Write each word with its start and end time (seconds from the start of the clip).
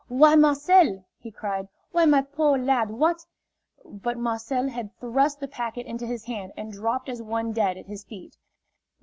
"Why, 0.07 0.35
Marcel!" 0.35 1.05
he 1.19 1.29
cried. 1.29 1.67
"Why, 1.91 2.05
my 2.07 2.23
poor 2.23 2.57
lad, 2.57 2.89
what" 2.89 3.23
But 3.85 4.17
Marcel 4.17 4.67
had 4.67 4.97
thrust 4.99 5.39
the 5.39 5.47
packet 5.47 5.85
into 5.85 6.07
his 6.07 6.23
hand, 6.25 6.53
and 6.57 6.71
dropped 6.73 7.07
as 7.07 7.21
one 7.21 7.51
dead 7.53 7.77
at 7.77 7.85
his 7.85 8.03
feet. 8.03 8.35